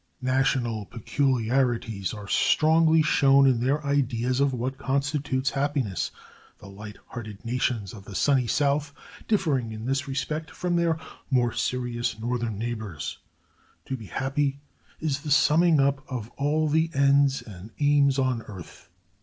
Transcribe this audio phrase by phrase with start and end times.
[0.23, 6.09] National peculiarities are strongly shown in their ideas of what constitutes happiness;
[6.57, 8.95] the light hearted nations of the sunny south
[9.27, 10.97] differing in this respect from their
[11.29, 13.19] more serious northern neighbors.
[13.85, 14.59] To be happy
[14.99, 18.89] is the summing up of all the ends and aims on earth.